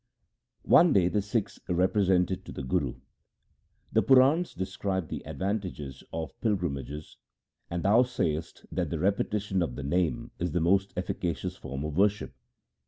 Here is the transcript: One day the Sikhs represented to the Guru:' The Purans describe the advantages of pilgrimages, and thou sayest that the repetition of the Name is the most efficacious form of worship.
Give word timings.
One 0.65 0.93
day 0.93 1.09
the 1.09 1.21
Sikhs 1.21 1.59
represented 1.69 2.43
to 2.45 2.51
the 2.51 2.63
Guru:' 2.63 2.95
The 3.93 4.01
Purans 4.01 4.55
describe 4.55 5.09
the 5.09 5.23
advantages 5.27 6.03
of 6.11 6.41
pilgrimages, 6.41 7.17
and 7.69 7.83
thou 7.83 8.01
sayest 8.01 8.65
that 8.71 8.89
the 8.89 8.97
repetition 8.97 9.61
of 9.61 9.75
the 9.75 9.83
Name 9.83 10.31
is 10.39 10.53
the 10.53 10.59
most 10.59 10.91
efficacious 10.97 11.55
form 11.55 11.83
of 11.85 11.95
worship. 11.95 12.33